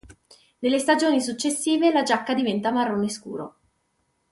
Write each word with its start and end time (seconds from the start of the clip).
Nelle 0.61 0.79
stagioni 0.79 1.21
successive 1.21 1.91
la 1.91 2.01
giacca 2.01 2.33
diventa 2.33 2.71
marrone 2.71 3.07
scuro. 3.07 3.55